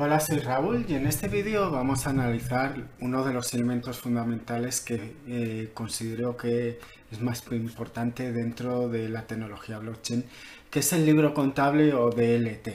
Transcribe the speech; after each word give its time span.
Hola, 0.00 0.20
soy 0.20 0.38
Raúl 0.38 0.86
y 0.88 0.94
en 0.94 1.08
este 1.08 1.26
vídeo 1.26 1.72
vamos 1.72 2.06
a 2.06 2.10
analizar 2.10 2.72
uno 3.00 3.24
de 3.24 3.32
los 3.32 3.52
elementos 3.52 3.98
fundamentales 3.98 4.80
que 4.80 5.16
eh, 5.26 5.72
considero 5.74 6.36
que 6.36 6.78
es 7.10 7.20
más 7.20 7.42
importante 7.50 8.30
dentro 8.30 8.88
de 8.88 9.08
la 9.08 9.26
tecnología 9.26 9.80
blockchain, 9.80 10.24
que 10.70 10.78
es 10.78 10.92
el 10.92 11.04
libro 11.04 11.34
contable 11.34 11.94
o 11.94 12.10
DLT. 12.10 12.68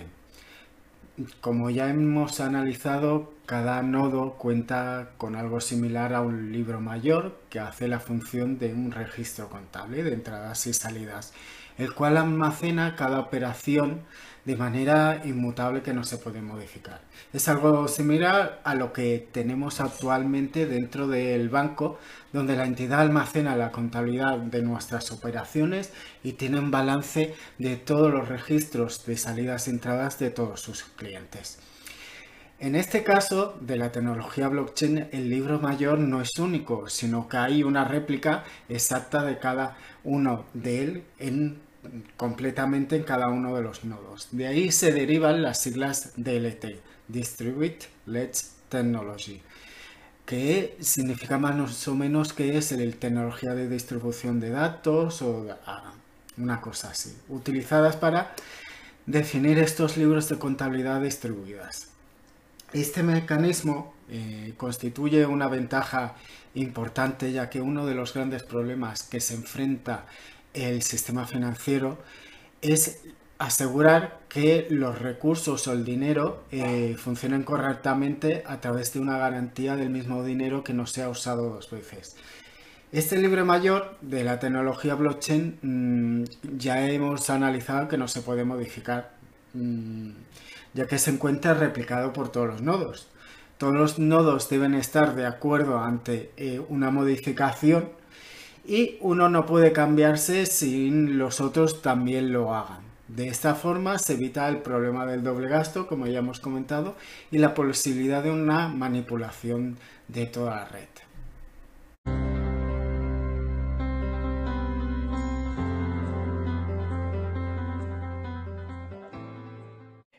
Como 1.40 1.70
ya 1.70 1.90
hemos 1.90 2.42
analizado, 2.42 3.32
cada 3.46 3.82
nodo 3.82 4.34
cuenta 4.34 5.10
con 5.18 5.36
algo 5.36 5.60
similar 5.60 6.14
a 6.14 6.22
un 6.22 6.52
libro 6.52 6.80
mayor 6.80 7.40
que 7.50 7.60
hace 7.60 7.88
la 7.88 8.00
función 8.00 8.58
de 8.58 8.74
un 8.74 8.92
registro 8.92 9.50
contable 9.50 10.04
de 10.04 10.14
entradas 10.14 10.66
y 10.68 10.74
salidas, 10.74 11.34
el 11.78 11.94
cual 11.94 12.18
almacena 12.18 12.96
cada 12.96 13.20
operación 13.20 14.02
de 14.46 14.56
manera 14.56 15.22
inmutable 15.26 15.82
que 15.82 15.94
no 15.94 16.04
se 16.04 16.18
puede 16.18 16.42
modificar. 16.42 17.02
Es 17.32 17.48
algo 17.48 17.88
similar 17.88 18.62
a 18.64 18.76
lo 18.76 18.94
que 18.94 19.28
tenemos 19.32 19.80
actualmente 19.80 20.66
dentro 20.66 21.08
del 21.08 21.50
banco, 21.50 22.00
donde 22.32 22.56
la 22.56 22.66
entidad 22.66 23.02
almacena 23.02 23.56
la 23.56 23.72
contabilidad 23.72 24.38
de 24.38 24.62
nuestras 24.62 25.12
operaciones 25.12 25.92
y 26.24 26.34
tiene 26.34 26.60
un 26.60 26.72
balance 26.72 27.36
de 27.58 27.76
todos 27.78 28.12
los 28.12 28.28
registros 28.28 29.06
de 29.06 29.18
salidas 29.18 29.68
y 29.68 29.72
entradas 29.72 30.20
de 30.20 30.30
todos 30.30 30.62
sus 30.62 30.84
clientes. 30.84 31.60
En 32.64 32.76
este 32.76 33.04
caso 33.04 33.58
de 33.60 33.76
la 33.76 33.92
tecnología 33.92 34.48
blockchain, 34.48 35.10
el 35.12 35.30
libro 35.30 35.60
mayor 35.60 36.00
no 36.00 36.22
es 36.22 36.40
único, 36.40 36.88
sino 36.88 37.28
que 37.28 37.36
hay 37.36 37.62
una 37.62 37.84
réplica 37.84 38.46
exacta 38.70 39.22
de 39.26 39.38
cada 39.38 39.76
uno 40.06 40.46
de 40.54 40.82
él 40.82 41.04
en 41.20 41.58
completamente 42.16 42.96
en 42.96 43.04
cada 43.04 43.28
uno 43.28 43.54
de 43.54 43.64
los 43.64 43.84
nodos. 43.84 44.30
De 44.32 44.48
ahí 44.48 44.72
se 44.72 44.94
derivan 44.94 45.42
las 45.42 45.60
siglas 45.60 46.14
DLT, 46.16 46.80
Distribute 47.10 47.90
Ledge 48.06 48.46
Technology, 48.70 49.42
que 50.26 50.78
significa 50.80 51.38
más 51.38 51.86
o 51.90 51.96
menos 51.96 52.32
que 52.32 52.58
es 52.58 52.72
la 52.72 52.90
tecnología 52.94 53.56
de 53.56 53.68
distribución 53.68 54.40
de 54.40 54.52
datos 54.52 55.22
o 55.22 55.54
ah, 55.66 55.92
una 56.38 56.62
cosa 56.62 56.92
así, 56.92 57.14
utilizadas 57.28 57.98
para 57.98 58.34
definir 59.06 59.60
estos 59.60 59.98
libros 59.98 60.30
de 60.30 60.40
contabilidad 60.40 61.02
distribuidas. 61.02 61.93
Este 62.74 63.04
mecanismo 63.04 63.94
eh, 64.10 64.54
constituye 64.58 65.26
una 65.26 65.48
ventaja 65.48 66.16
importante 66.56 67.32
ya 67.32 67.50
que 67.50 67.62
uno 67.62 67.86
de 67.86 67.96
los 67.96 68.14
grandes 68.14 68.44
problemas 68.44 69.04
que 69.04 69.20
se 69.20 69.36
enfrenta 69.36 70.06
el 70.54 70.82
sistema 70.82 71.26
financiero 71.26 71.98
es 72.62 73.02
asegurar 73.40 74.20
que 74.30 74.68
los 74.70 75.00
recursos 75.00 75.68
o 75.68 75.74
el 75.74 75.84
dinero 75.84 76.44
eh, 76.52 76.96
funcionen 76.98 77.44
correctamente 77.44 78.44
a 78.46 78.62
través 78.62 78.94
de 78.94 79.00
una 79.00 79.18
garantía 79.18 79.76
del 79.76 79.90
mismo 79.90 80.24
dinero 80.24 80.64
que 80.64 80.74
no 80.74 80.88
sea 80.88 81.10
usado 81.10 81.50
dos 81.50 81.70
veces. 81.70 82.16
Este 82.92 83.18
libro 83.18 83.44
mayor 83.44 83.98
de 84.02 84.24
la 84.24 84.40
tecnología 84.40 84.96
blockchain 84.96 85.58
mm, 85.62 86.58
ya 86.58 86.88
hemos 86.90 87.30
analizado 87.30 87.88
que 87.88 87.98
no 87.98 88.08
se 88.08 88.22
puede 88.22 88.46
modificar, 88.46 89.14
mm, 89.54 90.12
ya 90.74 90.88
que 90.88 90.98
se 90.98 91.12
encuentra 91.12 91.54
replicado 91.54 92.14
por 92.14 92.30
todos 92.30 92.48
los 92.48 92.62
nodos. 92.62 93.08
Todos 93.58 93.74
los 93.74 94.00
nodos 94.00 94.50
deben 94.50 94.74
estar 94.74 95.16
de 95.16 95.26
acuerdo 95.26 95.80
ante 95.80 96.32
eh, 96.38 96.62
una 96.68 96.92
modificación 96.92 97.90
y 98.66 98.98
uno 99.02 99.30
no 99.30 99.46
puede 99.46 99.72
cambiarse 99.74 100.46
sin 100.46 101.18
los 101.18 101.42
otros 101.42 101.82
también 101.82 102.32
lo 102.32 102.54
hagan. 102.54 102.82
De 103.08 103.28
esta 103.28 103.54
forma 103.54 104.00
se 104.00 104.14
evita 104.14 104.48
el 104.50 104.58
problema 104.58 105.06
del 105.06 105.24
doble 105.24 105.48
gasto, 105.48 105.88
como 105.88 106.08
ya 106.08 106.20
hemos 106.20 106.40
comentado, 106.40 106.96
y 107.32 107.38
la 107.38 107.54
posibilidad 107.54 108.24
de 108.24 108.32
una 108.32 108.70
manipulación 108.70 109.78
de 110.08 110.26
toda 110.26 110.56
la 110.56 110.66
red. 110.66 110.88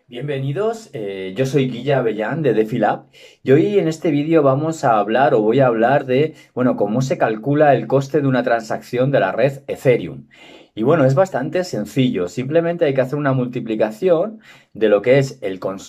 Bienvenidos, 0.07 0.91
eh, 0.93 1.33
yo 1.35 1.47
soy 1.47 1.71
Guilla 1.71 2.01
Avellán 2.01 2.43
de 2.43 2.53
DefiLab 2.53 3.07
y 3.43 3.53
hoy 3.53 3.79
en 3.79 3.89
este 3.89 4.11
vídeo 4.11 4.43
vamos 4.43 4.85
a 4.85 4.99
hablar 4.99 5.33
o 5.33 5.41
voy 5.41 5.61
a 5.61 5.67
hablar 5.67 6.05
de, 6.05 6.35
bueno, 6.53 6.77
cómo 6.77 7.01
se 7.01 7.17
calcula 7.17 7.75
el 7.75 7.87
coste 7.87 8.21
de 8.21 8.29
una 8.29 8.43
transacción 8.43 9.11
de 9.11 9.21
la 9.21 9.33
red 9.33 9.63
Ethereum. 9.67 10.27
Y 10.77 10.83
bueno, 10.83 11.05
es 11.05 11.15
bastante 11.15 11.63
sencillo. 11.63 12.27
Simplemente 12.27 12.85
hay 12.85 12.95
que 12.95 13.01
hacer 13.01 13.17
una 13.17 13.33
multiplicación 13.33 14.41
de 14.73 14.89
lo 14.89 15.03
que 15.03 15.19
es 15.19 15.39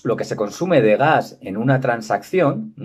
lo 0.04 0.16
que 0.16 0.26
se 0.26 0.36
consume 0.36 0.80
de 0.80 0.96
gas 0.96 1.40
en 1.42 1.58
una 1.58 1.80
transacción, 1.80 2.76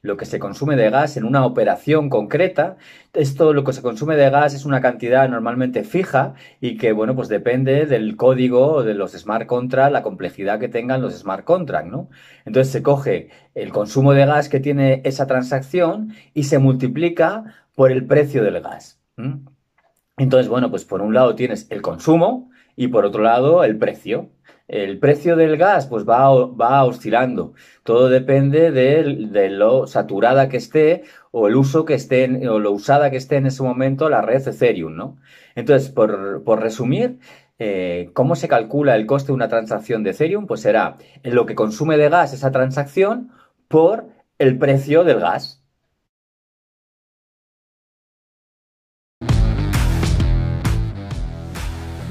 lo 0.00 0.16
que 0.16 0.24
se 0.24 0.38
consume 0.38 0.76
de 0.76 0.88
gas 0.88 1.18
en 1.18 1.24
una 1.24 1.44
operación 1.44 2.08
concreta. 2.08 2.78
Esto, 3.12 3.52
lo 3.52 3.64
que 3.64 3.74
se 3.74 3.82
consume 3.82 4.16
de 4.16 4.30
gas 4.30 4.54
es 4.54 4.64
una 4.64 4.80
cantidad 4.80 5.28
normalmente 5.28 5.84
fija 5.84 6.32
y 6.58 6.78
que, 6.78 6.92
bueno, 6.92 7.14
pues 7.14 7.28
depende 7.28 7.84
del 7.84 8.16
código 8.16 8.82
de 8.82 8.94
los 8.94 9.12
smart 9.12 9.46
contracts, 9.46 9.92
la 9.92 10.02
complejidad 10.02 10.58
que 10.58 10.70
tengan 10.70 11.02
los 11.02 11.14
smart 11.18 11.44
contracts, 11.44 11.90
¿no? 11.90 12.08
Entonces 12.46 12.72
se 12.72 12.82
coge 12.82 13.28
el 13.54 13.72
consumo 13.72 14.14
de 14.14 14.24
gas 14.24 14.48
que 14.48 14.60
tiene 14.60 15.02
esa 15.04 15.26
transacción 15.26 16.14
y 16.32 16.44
se 16.44 16.58
multiplica 16.58 17.44
por 17.74 17.92
el 17.92 18.06
precio 18.06 18.42
del 18.42 18.62
gas. 18.62 18.98
Entonces, 20.16 20.48
bueno, 20.48 20.70
pues 20.70 20.84
por 20.84 21.00
un 21.02 21.14
lado 21.14 21.34
tienes 21.34 21.66
el 21.70 21.82
consumo 21.82 22.50
y 22.76 22.88
por 22.88 23.04
otro 23.04 23.22
lado 23.22 23.64
el 23.64 23.78
precio. 23.78 24.30
El 24.68 24.98
precio 24.98 25.36
del 25.36 25.56
gas 25.56 25.86
pues 25.86 26.08
va, 26.08 26.28
va 26.46 26.84
oscilando. 26.84 27.54
Todo 27.82 28.08
depende 28.08 28.70
de, 28.70 29.50
lo 29.50 29.86
saturada 29.86 30.48
que 30.48 30.56
esté 30.56 31.04
o 31.30 31.48
el 31.48 31.56
uso 31.56 31.84
que 31.84 31.94
esté 31.94 32.48
o 32.48 32.58
lo 32.58 32.72
usada 32.72 33.10
que 33.10 33.16
esté 33.16 33.36
en 33.36 33.46
ese 33.46 33.62
momento 33.62 34.08
la 34.08 34.22
red 34.22 34.46
Ethereum, 34.46 34.94
¿no? 34.96 35.18
Entonces, 35.54 35.90
por, 35.90 36.60
resumir, 36.60 37.18
eh, 37.58 38.10
¿cómo 38.14 38.36
se 38.36 38.48
calcula 38.48 38.96
el 38.96 39.06
coste 39.06 39.28
de 39.28 39.34
una 39.34 39.48
transacción 39.48 40.02
de 40.02 40.10
Ethereum? 40.10 40.46
Pues 40.46 40.60
será 40.60 40.96
lo 41.22 41.46
que 41.46 41.54
consume 41.54 41.96
de 41.96 42.08
gas 42.08 42.32
esa 42.32 42.50
transacción 42.50 43.30
por 43.68 44.08
el 44.38 44.58
precio 44.58 45.04
del 45.04 45.20
gas. 45.20 45.61